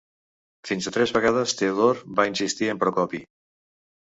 [0.69, 3.23] Fins a tres vegades Teodor va insistir amb Procopi.